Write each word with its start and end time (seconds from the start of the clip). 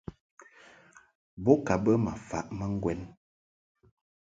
Bo 1.43 1.53
ka 1.65 1.75
bə 1.83 1.93
ma 2.03 2.13
faʼ 2.27 2.47
ma 2.57 2.65
ŋgwɛn. 2.73 2.99